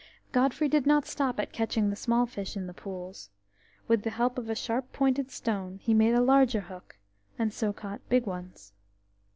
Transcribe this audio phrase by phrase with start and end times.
[0.31, 3.29] Godfrey did not stop at catching the small fish in the pools.
[3.87, 6.97] With the help of a sharp pointed stone, he made a larger hook,
[7.37, 8.73] and so caught big ones.